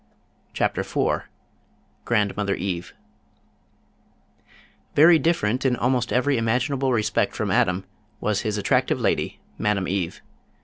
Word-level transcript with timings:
CHAPTER 0.53 0.81
IV 0.81 1.25
GRANDMOTHER 2.05 2.55
EVE 2.55 2.95
Very 4.95 5.19
different 5.19 5.63
in 5.63 5.75
almost 5.75 6.11
every 6.11 6.39
imaginable 6.39 6.91
respect 6.91 7.35
from 7.35 7.51
Adam 7.51 7.85
was 8.19 8.41
his 8.41 8.57
attractive 8.57 8.99
lady, 8.99 9.41
Madame 9.59 9.87
Eve. 9.87 10.23